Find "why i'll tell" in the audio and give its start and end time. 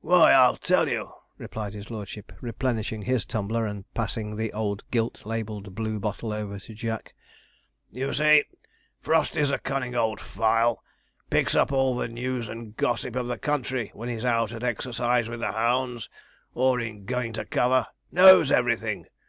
0.00-0.88